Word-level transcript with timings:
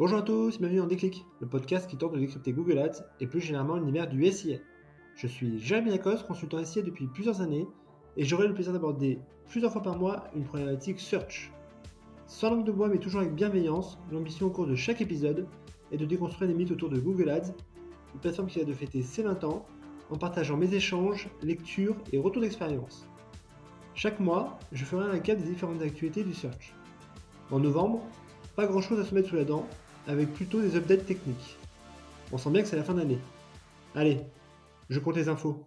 Bonjour 0.00 0.16
à 0.16 0.22
tous, 0.22 0.58
bienvenue 0.58 0.78
dans 0.78 0.86
Déclic, 0.86 1.26
le 1.40 1.46
podcast 1.46 1.86
qui 1.86 1.98
tente 1.98 2.14
de 2.14 2.18
décrypter 2.18 2.54
Google 2.54 2.78
Ads 2.78 3.04
et 3.20 3.26
plus 3.26 3.42
généralement 3.42 3.76
l'univers 3.76 4.08
du 4.08 4.24
SIA. 4.32 4.56
Je 5.14 5.26
suis 5.26 5.58
Jérémy 5.60 5.90
Lacoste, 5.90 6.26
consultant 6.26 6.64
SIA 6.64 6.80
depuis 6.80 7.06
plusieurs 7.06 7.42
années 7.42 7.68
et 8.16 8.24
j'aurai 8.24 8.48
le 8.48 8.54
plaisir 8.54 8.72
d'aborder 8.72 9.18
plusieurs 9.46 9.70
fois 9.70 9.82
par 9.82 9.98
mois 9.98 10.24
une 10.34 10.44
problématique 10.44 11.00
search. 11.00 11.52
Sans 12.26 12.48
langue 12.48 12.64
de 12.64 12.72
bois 12.72 12.88
mais 12.88 12.96
toujours 12.96 13.20
avec 13.20 13.34
bienveillance, 13.34 13.98
l'ambition 14.10 14.46
au 14.46 14.50
cours 14.50 14.66
de 14.66 14.74
chaque 14.74 15.02
épisode 15.02 15.46
est 15.92 15.98
de 15.98 16.06
déconstruire 16.06 16.48
les 16.48 16.56
mythes 16.56 16.70
autour 16.70 16.88
de 16.88 16.98
Google 16.98 17.28
Ads, 17.28 17.52
une 18.14 18.20
plateforme 18.20 18.48
qui 18.48 18.58
a 18.58 18.64
de 18.64 18.72
fêter 18.72 19.02
ses 19.02 19.22
20 19.22 19.44
ans 19.44 19.66
en 20.08 20.16
partageant 20.16 20.56
mes 20.56 20.72
échanges, 20.72 21.28
lectures 21.42 21.96
et 22.10 22.16
retours 22.16 22.40
d'expérience. 22.40 23.06
Chaque 23.92 24.18
mois, 24.18 24.58
je 24.72 24.82
ferai 24.82 25.04
un 25.04 25.10
récap 25.10 25.36
des 25.36 25.50
différentes 25.50 25.82
activités 25.82 26.24
du 26.24 26.32
search. 26.32 26.74
En 27.50 27.58
novembre, 27.58 28.00
pas 28.56 28.66
grand 28.66 28.80
chose 28.80 28.98
à 28.98 29.04
se 29.04 29.14
mettre 29.14 29.28
sous 29.28 29.36
la 29.36 29.44
dent, 29.44 29.66
avec 30.06 30.32
plutôt 30.32 30.60
des 30.60 30.76
updates 30.76 31.06
techniques. 31.06 31.56
On 32.32 32.38
sent 32.38 32.50
bien 32.50 32.62
que 32.62 32.68
c'est 32.68 32.76
la 32.76 32.84
fin 32.84 32.94
d'année. 32.94 33.18
Allez, 33.94 34.20
je 34.88 34.98
compte 34.98 35.16
les 35.16 35.28
infos. 35.28 35.66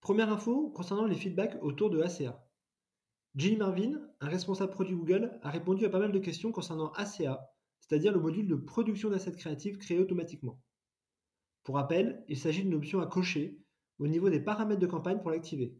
Première 0.00 0.32
info 0.32 0.70
concernant 0.70 1.06
les 1.06 1.14
feedbacks 1.14 1.58
autour 1.62 1.90
de 1.90 2.00
ACA. 2.00 2.42
Ginny 3.34 3.56
Marvin, 3.56 4.00
un 4.20 4.28
responsable 4.28 4.72
produit 4.72 4.94
Google, 4.94 5.38
a 5.42 5.50
répondu 5.50 5.84
à 5.84 5.90
pas 5.90 5.98
mal 5.98 6.12
de 6.12 6.18
questions 6.18 6.52
concernant 6.52 6.92
ACA, 6.92 7.50
c'est-à-dire 7.80 8.12
le 8.12 8.20
module 8.20 8.46
de 8.46 8.54
production 8.54 9.10
d'assets 9.10 9.32
créatifs 9.32 9.78
créé 9.78 9.98
automatiquement. 9.98 10.60
Pour 11.64 11.74
rappel, 11.74 12.24
il 12.28 12.38
s'agit 12.38 12.62
d'une 12.62 12.74
option 12.74 13.00
à 13.00 13.06
cocher 13.06 13.58
au 13.98 14.06
niveau 14.06 14.30
des 14.30 14.40
paramètres 14.40 14.80
de 14.80 14.86
campagne 14.86 15.20
pour 15.20 15.30
l'activer. 15.30 15.76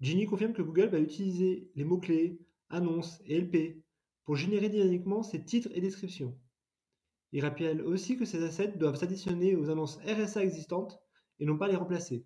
Ginny 0.00 0.26
confirme 0.26 0.52
que 0.52 0.62
Google 0.62 0.88
va 0.88 0.98
utiliser 0.98 1.70
les 1.76 1.84
mots-clés, 1.84 2.40
annonces 2.68 3.20
et 3.26 3.40
LP 3.40 3.84
pour 4.30 4.36
générer 4.36 4.68
dynamiquement 4.68 5.24
ses 5.24 5.44
titres 5.44 5.70
et 5.74 5.80
descriptions. 5.80 6.38
Il 7.32 7.44
rappelle 7.44 7.82
aussi 7.82 8.16
que 8.16 8.24
ces 8.24 8.44
assets 8.44 8.76
doivent 8.76 8.94
s'additionner 8.94 9.56
aux 9.56 9.70
annonces 9.70 9.98
RSA 10.06 10.44
existantes 10.44 11.02
et 11.40 11.44
non 11.44 11.58
pas 11.58 11.66
les 11.66 11.74
remplacer. 11.74 12.24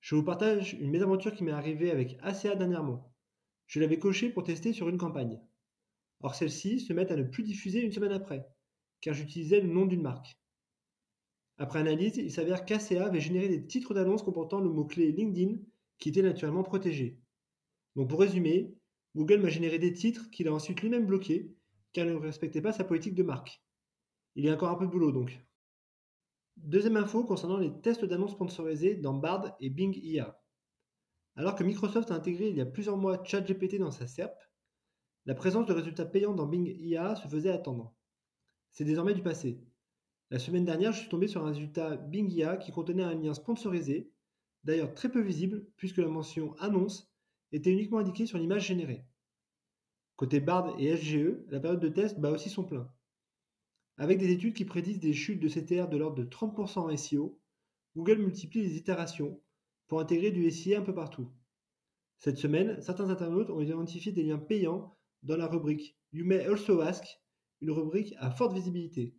Je 0.00 0.16
vous 0.16 0.24
partage 0.24 0.72
une 0.72 0.90
mésaventure 0.90 1.36
qui 1.36 1.44
m'est 1.44 1.52
arrivée 1.52 1.92
avec 1.92 2.18
ACA 2.20 2.56
dernièrement. 2.56 3.14
Je 3.68 3.78
l'avais 3.78 4.00
coché 4.00 4.28
pour 4.28 4.42
tester 4.42 4.72
sur 4.72 4.88
une 4.88 4.98
campagne. 4.98 5.40
Or 6.18 6.34
celle-ci 6.34 6.80
se 6.80 6.92
met 6.92 7.12
à 7.12 7.14
ne 7.14 7.22
plus 7.22 7.44
diffuser 7.44 7.80
une 7.80 7.92
semaine 7.92 8.10
après, 8.10 8.44
car 9.00 9.14
j'utilisais 9.14 9.60
le 9.60 9.68
nom 9.68 9.86
d'une 9.86 10.02
marque. 10.02 10.36
Après 11.58 11.78
analyse, 11.78 12.16
il 12.16 12.32
s'avère 12.32 12.64
qu'ACA 12.64 13.06
avait 13.06 13.20
généré 13.20 13.48
des 13.48 13.68
titres 13.68 13.94
d'annonces 13.94 14.24
comportant 14.24 14.58
le 14.58 14.68
mot-clé 14.68 15.12
LinkedIn 15.12 15.60
qui 16.00 16.08
était 16.08 16.22
naturellement 16.22 16.64
protégé. 16.64 17.20
Donc 17.94 18.10
pour 18.10 18.18
résumer, 18.18 18.74
Google 19.14 19.40
m'a 19.40 19.48
généré 19.48 19.78
des 19.78 19.92
titres 19.92 20.30
qu'il 20.30 20.48
a 20.48 20.54
ensuite 20.54 20.80
lui-même 20.80 21.06
bloqués 21.06 21.54
car 21.92 22.06
il 22.06 22.12
ne 22.12 22.18
respectait 22.18 22.62
pas 22.62 22.72
sa 22.72 22.84
politique 22.84 23.14
de 23.14 23.22
marque. 23.22 23.62
Il 24.34 24.44
y 24.44 24.48
a 24.48 24.54
encore 24.54 24.70
un 24.70 24.76
peu 24.76 24.86
de 24.86 24.90
boulot 24.90 25.12
donc. 25.12 25.38
Deuxième 26.56 26.96
info 26.96 27.24
concernant 27.24 27.58
les 27.58 27.72
tests 27.80 28.04
d'annonces 28.04 28.32
sponsorisés 28.32 28.94
dans 28.94 29.14
Bard 29.14 29.56
et 29.60 29.70
Bing 29.70 29.96
IA. 30.02 30.40
Alors 31.36 31.54
que 31.54 31.64
Microsoft 31.64 32.10
a 32.10 32.14
intégré 32.14 32.48
il 32.48 32.56
y 32.56 32.60
a 32.60 32.66
plusieurs 32.66 32.96
mois 32.96 33.22
ChatGPT 33.24 33.78
dans 33.78 33.90
sa 33.90 34.06
SERP, 34.06 34.38
la 35.26 35.34
présence 35.34 35.66
de 35.66 35.72
résultats 35.72 36.06
payants 36.06 36.34
dans 36.34 36.46
Bing 36.46 36.66
IA 36.66 37.14
se 37.16 37.28
faisait 37.28 37.50
attendre. 37.50 37.94
C'est 38.70 38.84
désormais 38.84 39.14
du 39.14 39.22
passé. 39.22 39.62
La 40.30 40.38
semaine 40.38 40.64
dernière, 40.64 40.92
je 40.92 41.00
suis 41.00 41.08
tombé 41.10 41.28
sur 41.28 41.44
un 41.44 41.48
résultat 41.48 41.96
Bing 41.96 42.30
IA 42.32 42.56
qui 42.56 42.72
contenait 42.72 43.02
un 43.02 43.14
lien 43.14 43.34
sponsorisé, 43.34 44.10
d'ailleurs 44.64 44.94
très 44.94 45.10
peu 45.10 45.20
visible 45.20 45.66
puisque 45.76 45.98
la 45.98 46.08
mention 46.08 46.54
annonce 46.58 47.11
était 47.52 47.72
uniquement 47.72 47.98
indiqué 47.98 48.26
sur 48.26 48.38
l'image 48.38 48.66
générée. 48.66 49.04
Côté 50.16 50.40
Bard 50.40 50.74
et 50.78 50.96
SGE, 50.96 51.44
la 51.48 51.60
période 51.60 51.80
de 51.80 51.88
test 51.88 52.18
bat 52.18 52.30
aussi 52.30 52.48
son 52.48 52.64
plein. 52.64 52.90
Avec 53.98 54.18
des 54.18 54.30
études 54.30 54.54
qui 54.54 54.64
prédisent 54.64 55.00
des 55.00 55.12
chutes 55.12 55.40
de 55.40 55.48
CTR 55.48 55.88
de 55.88 55.96
l'ordre 55.96 56.16
de 56.16 56.24
30% 56.24 56.78
en 56.80 56.96
SEO, 56.96 57.38
Google 57.96 58.18
multiplie 58.18 58.62
les 58.62 58.76
itérations 58.76 59.40
pour 59.86 60.00
intégrer 60.00 60.30
du 60.30 60.50
SIA 60.50 60.78
un 60.78 60.82
peu 60.82 60.94
partout. 60.94 61.30
Cette 62.18 62.38
semaine, 62.38 62.80
certains 62.80 63.10
internautes 63.10 63.50
ont 63.50 63.60
identifié 63.60 64.12
des 64.12 64.22
liens 64.22 64.38
payants 64.38 64.96
dans 65.22 65.36
la 65.36 65.46
rubrique 65.46 65.96
You 66.12 66.24
may 66.24 66.44
also 66.46 66.80
ask, 66.80 67.04
une 67.60 67.70
rubrique 67.70 68.14
à 68.18 68.30
forte 68.30 68.54
visibilité. 68.54 69.14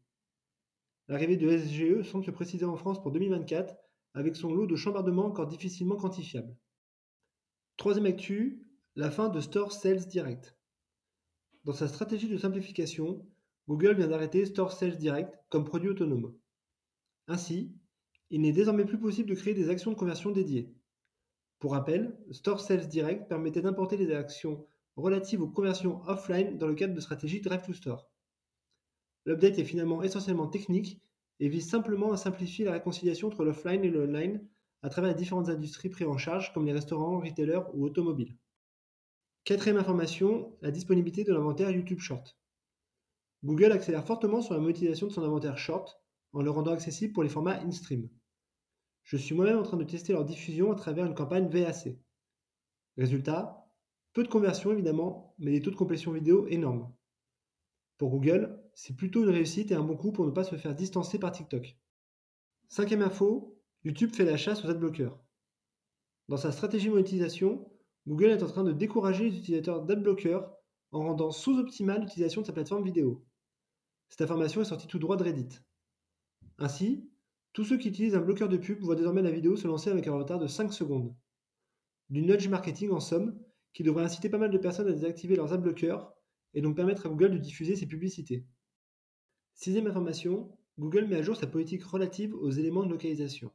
L'arrivée 1.07 1.38
de 1.38 1.50
SGE 1.50 2.03
semble 2.03 2.24
se 2.24 2.31
préciser 2.31 2.66
en 2.66 2.78
France 2.78 3.02
pour 3.02 3.12
2024 3.12 3.75
avec 4.13 4.36
son 4.36 4.53
lot 4.53 4.68
de 4.68 4.75
chambardements 4.75 5.25
encore 5.25 5.47
difficilement 5.47 5.96
quantifiables. 5.96 6.56
Troisième 7.78 8.06
actu, 8.06 8.67
la 8.95 9.09
fin 9.09 9.29
de 9.29 9.41
Store 9.41 9.72
Sales 9.72 10.06
Direct. 10.06 10.56
Dans 11.63 11.73
sa 11.73 11.88
stratégie 11.88 12.29
de 12.29 12.38
simplification, 12.38 13.25
Google 13.67 13.95
vient 13.95 14.07
d'arrêter 14.07 14.45
Store 14.45 14.72
Sales 14.72 14.97
Direct 14.97 15.34
comme 15.50 15.66
produit 15.66 15.89
autonome. 15.89 16.35
Ainsi, 17.28 17.73
il 18.29 18.41
n'est 18.41 18.51
désormais 18.51 18.85
plus 18.85 19.00
possible 19.00 19.29
de 19.29 19.35
créer 19.35 19.56
des 19.56 19.69
actions 19.69 19.91
de 19.91 19.97
conversion 19.97 20.29
dédiées. 20.29 20.72
Pour 21.57 21.72
rappel, 21.72 22.16
Store 22.31 22.59
Sales 22.59 22.88
Direct 22.88 23.28
permettait 23.28 23.62
d'importer 23.62 23.97
les 23.97 24.13
actions 24.13 24.67
relatives 24.95 25.41
aux 25.41 25.50
conversions 25.50 26.01
offline 26.07 26.59
dans 26.59 26.67
le 26.67 26.75
cadre 26.75 26.94
de 26.94 27.00
stratégies 27.00 27.41
Drive 27.41 27.66
to 27.66 27.73
Store. 27.73 28.12
L'update 29.25 29.57
est 29.57 29.66
finalement 29.66 30.03
essentiellement 30.03 30.47
technique 30.47 31.01
et 31.39 31.50
vise 31.50 31.67
simplement 31.67 32.12
à 32.12 32.17
simplifier 32.17 32.66
la 32.66 32.73
réconciliation 32.73 33.29
entre 33.29 33.44
l'offline 33.44 33.83
et 33.83 33.89
l'online 33.89 34.47
à 34.83 34.89
travers 34.89 35.09
les 35.09 35.17
différentes 35.17 35.49
industries 35.49 35.89
prises 35.89 36.07
en 36.07 36.17
charge 36.17 36.53
comme 36.53 36.66
les 36.66 36.73
restaurants, 36.73 37.19
retailers 37.19 37.73
ou 37.73 37.85
automobiles. 37.85 38.38
Quatrième 39.45 39.77
information, 39.77 40.55
la 40.61 40.71
disponibilité 40.71 41.23
de 41.23 41.33
l'inventaire 41.33 41.71
YouTube 41.71 41.99
Short. 41.99 42.38
Google 43.44 43.71
accélère 43.71 44.05
fortement 44.05 44.41
sur 44.41 44.53
la 44.53 44.59
monétisation 44.59 45.07
de 45.07 45.11
son 45.11 45.23
inventaire 45.23 45.57
Short 45.57 46.01
en 46.33 46.41
le 46.41 46.49
rendant 46.49 46.73
accessible 46.73 47.13
pour 47.13 47.23
les 47.23 47.29
formats 47.29 47.59
in-stream. 47.61 48.09
Je 49.03 49.17
suis 49.17 49.35
moi-même 49.35 49.57
en 49.57 49.63
train 49.63 49.77
de 49.77 49.83
tester 49.83 50.13
leur 50.13 50.25
diffusion 50.25 50.71
à 50.71 50.75
travers 50.75 51.05
une 51.05 51.15
campagne 51.15 51.50
VAC. 51.50 51.97
Résultat, 52.97 53.65
peu 54.13 54.23
de 54.23 54.29
conversions 54.29 54.71
évidemment, 54.71 55.33
mais 55.39 55.51
des 55.51 55.61
taux 55.61 55.71
de 55.71 55.75
complétion 55.75 56.11
vidéo 56.11 56.45
énormes. 56.47 56.94
Pour 57.97 58.09
Google, 58.09 58.61
c'est 58.73 58.95
plutôt 58.95 59.23
une 59.23 59.29
réussite 59.29 59.71
et 59.71 59.75
un 59.75 59.83
bon 59.83 59.95
coup 59.95 60.11
pour 60.11 60.25
ne 60.25 60.31
pas 60.31 60.44
se 60.44 60.55
faire 60.55 60.75
distancer 60.75 61.19
par 61.19 61.31
TikTok. 61.31 61.77
Cinquième 62.67 63.01
info, 63.01 63.61
YouTube 63.85 64.16
fait 64.16 64.23
la 64.23 64.38
chasse 64.38 64.63
aux 64.63 64.69
adblockers. 64.69 65.19
Dans 66.29 66.38
sa 66.38 66.53
stratégie 66.53 66.89
monétisation, 66.89 67.69
Google 68.07 68.29
est 68.29 68.44
en 68.44 68.47
train 68.47 68.63
de 68.63 68.71
décourager 68.71 69.29
les 69.29 69.38
utilisateurs 69.38 69.83
d'adblockers 69.83 70.49
en 70.94 70.99
rendant 71.03 71.31
sous-optimale 71.31 72.01
l'utilisation 72.01 72.41
de 72.41 72.45
sa 72.45 72.53
plateforme 72.53 72.85
vidéo. 72.85 73.25
Cette 74.07 74.21
information 74.21 74.61
est 74.61 74.66
sortie 74.66 74.88
tout 74.88 74.99
droit 74.99 75.17
de 75.17 75.23
Reddit. 75.23 75.59
Ainsi, 76.59 77.09
tous 77.51 77.66
ceux 77.66 77.77
qui 77.77 77.89
utilisent 77.89 78.16
un 78.16 78.21
bloqueur 78.21 78.47
de 78.47 78.55
pub 78.55 78.79
voient 78.79 78.95
désormais 78.95 79.21
la 79.21 79.31
vidéo 79.31 79.57
se 79.57 79.67
lancer 79.67 79.89
avec 79.89 80.07
un 80.07 80.13
retard 80.13 80.39
de 80.39 80.47
5 80.47 80.71
secondes. 80.71 81.13
Du 82.09 82.21
nudge 82.21 82.47
marketing 82.47 82.91
en 82.91 83.01
somme, 83.01 83.38
qui 83.73 83.83
devrait 83.83 84.05
inciter 84.05 84.29
pas 84.29 84.38
mal 84.38 84.51
de 84.51 84.57
personnes 84.57 84.88
à 84.88 84.94
désactiver 84.94 85.35
leurs 85.35 85.51
adblockers 85.51 86.13
et 86.53 86.61
donc 86.61 86.77
permettre 86.77 87.05
à 87.05 87.09
Google 87.09 87.31
de 87.31 87.38
diffuser 87.38 87.75
ses 87.75 87.88
publicités. 87.88 88.45
Sixième 89.55 89.88
information, 89.88 90.57
Google 90.79 91.07
met 91.07 91.17
à 91.17 91.21
jour 91.21 91.35
sa 91.35 91.47
politique 91.47 91.83
relative 91.83 92.33
aux 92.35 92.51
éléments 92.51 92.83
de 92.83 92.91
localisation. 92.91 93.51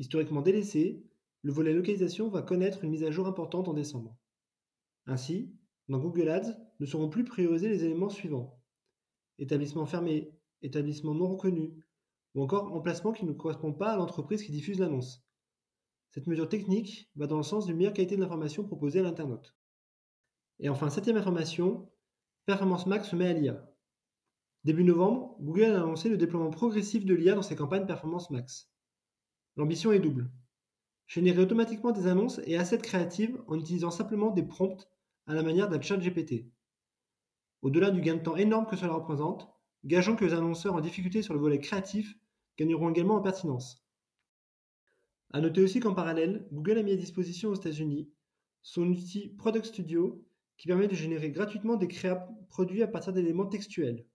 Historiquement 0.00 0.40
délaissé, 0.40 1.04
le 1.42 1.52
volet 1.52 1.74
localisation 1.74 2.30
va 2.30 2.40
connaître 2.40 2.84
une 2.84 2.90
mise 2.90 3.04
à 3.04 3.10
jour 3.10 3.26
importante 3.26 3.68
en 3.68 3.74
décembre. 3.74 4.16
Ainsi, 5.04 5.54
dans 5.88 5.98
Google 5.98 6.30
Ads, 6.30 6.56
ne 6.80 6.86
seront 6.86 7.10
plus 7.10 7.22
priorisés 7.22 7.68
les 7.68 7.84
éléments 7.84 8.08
suivants. 8.08 8.58
Établissement 9.38 9.84
fermé, 9.84 10.32
établissement 10.62 11.14
non 11.14 11.28
reconnu, 11.28 11.74
ou 12.34 12.42
encore 12.42 12.72
emplacement 12.72 13.12
qui 13.12 13.26
ne 13.26 13.34
correspond 13.34 13.74
pas 13.74 13.92
à 13.92 13.96
l'entreprise 13.98 14.42
qui 14.42 14.52
diffuse 14.52 14.78
l'annonce. 14.78 15.22
Cette 16.12 16.26
mesure 16.26 16.48
technique 16.48 17.10
va 17.14 17.26
dans 17.26 17.36
le 17.36 17.42
sens 17.42 17.66
d'une 17.66 17.76
meilleure 17.76 17.92
qualité 17.92 18.16
de 18.16 18.22
l'information 18.22 18.64
proposée 18.64 19.00
à 19.00 19.02
l'internaute. 19.02 19.54
Et 20.60 20.70
enfin, 20.70 20.88
septième 20.88 21.18
information, 21.18 21.92
Performance 22.46 22.86
Max 22.86 23.10
se 23.10 23.16
met 23.16 23.26
à 23.26 23.34
l'IA. 23.34 23.70
Début 24.64 24.84
novembre, 24.84 25.36
Google 25.40 25.74
a 25.74 25.82
annoncé 25.82 26.08
le 26.08 26.16
déploiement 26.16 26.48
progressif 26.48 27.04
de 27.04 27.14
l'IA 27.14 27.34
dans 27.34 27.42
ses 27.42 27.54
campagnes 27.54 27.86
Performance 27.86 28.30
Max. 28.30 28.70
L'ambition 29.60 29.92
est 29.92 29.98
double. 29.98 30.30
Générer 31.06 31.42
automatiquement 31.42 31.92
des 31.92 32.06
annonces 32.06 32.40
et 32.46 32.56
assets 32.56 32.78
créatives 32.78 33.42
en 33.46 33.58
utilisant 33.58 33.90
simplement 33.90 34.30
des 34.30 34.42
prompts 34.42 34.88
à 35.26 35.34
la 35.34 35.42
manière 35.42 35.68
d'un 35.68 35.82
chat 35.82 35.98
GPT. 35.98 36.46
Au-delà 37.60 37.90
du 37.90 38.00
gain 38.00 38.14
de 38.14 38.22
temps 38.22 38.36
énorme 38.36 38.64
que 38.64 38.76
cela 38.76 38.94
représente, 38.94 39.52
gageons 39.84 40.16
que 40.16 40.24
les 40.24 40.32
annonceurs 40.32 40.72
en 40.72 40.80
difficulté 40.80 41.20
sur 41.20 41.34
le 41.34 41.40
volet 41.40 41.60
créatif 41.60 42.16
gagneront 42.56 42.88
également 42.88 43.16
en 43.16 43.20
pertinence. 43.20 43.86
A 45.34 45.42
noter 45.42 45.62
aussi 45.62 45.78
qu'en 45.78 45.92
parallèle, 45.92 46.48
Google 46.52 46.78
a 46.78 46.82
mis 46.82 46.92
à 46.92 46.96
disposition 46.96 47.50
aux 47.50 47.54
États-Unis 47.54 48.10
son 48.62 48.88
outil 48.88 49.28
Product 49.36 49.66
Studio 49.66 50.26
qui 50.56 50.68
permet 50.68 50.88
de 50.88 50.94
générer 50.94 51.32
gratuitement 51.32 51.76
des 51.76 51.88
créas 51.88 52.26
produits 52.48 52.82
à 52.82 52.88
partir 52.88 53.12
d'éléments 53.12 53.44
textuels. 53.44 54.06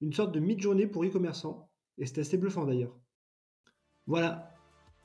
Une 0.00 0.12
sorte 0.12 0.32
de 0.32 0.40
mid-journée 0.40 0.88
pour 0.88 1.04
e-commerçants, 1.04 1.70
et 1.96 2.06
c'est 2.06 2.18
assez 2.18 2.38
bluffant 2.38 2.64
d'ailleurs. 2.64 2.98
Voilà, 4.06 4.53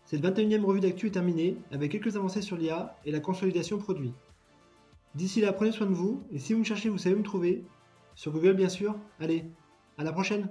cette 0.09 0.23
21e 0.23 0.63
revue 0.63 0.79
d'actu 0.79 1.05
est 1.05 1.11
terminée 1.11 1.55
avec 1.71 1.91
quelques 1.91 2.15
avancées 2.15 2.41
sur 2.41 2.57
l'IA 2.57 2.97
et 3.05 3.11
la 3.11 3.19
consolidation 3.19 3.77
produit. 3.77 4.11
D'ici 5.13 5.39
là, 5.39 5.53
prenez 5.53 5.71
soin 5.71 5.85
de 5.85 5.93
vous 5.93 6.23
et 6.31 6.39
si 6.39 6.53
vous 6.53 6.59
me 6.61 6.63
cherchez, 6.63 6.89
vous 6.89 6.97
savez 6.97 7.15
me 7.15 7.21
trouver 7.21 7.63
sur 8.15 8.31
Google 8.31 8.55
bien 8.55 8.69
sûr. 8.69 8.95
Allez, 9.19 9.45
à 9.99 10.03
la 10.03 10.11
prochaine 10.11 10.49